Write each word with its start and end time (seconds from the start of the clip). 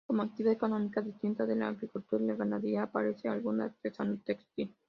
Como 0.07 0.23
actividad 0.23 0.53
económica 0.55 1.01
distinta 1.03 1.45
de 1.45 1.55
la 1.55 1.67
agricultura 1.67 2.23
y 2.23 2.25
la 2.27 2.33
ganadería 2.33 2.81
aparece 2.83 3.29
algún 3.29 3.61
artesano 3.61 4.17
textil. 4.25 4.75